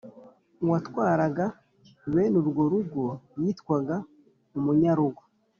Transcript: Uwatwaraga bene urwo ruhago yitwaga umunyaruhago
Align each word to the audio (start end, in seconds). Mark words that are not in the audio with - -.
Uwatwaraga 0.63 1.45
bene 2.13 2.35
urwo 2.41 2.61
ruhago 2.71 3.05
yitwaga 3.41 3.95
umunyaruhago 4.57 5.23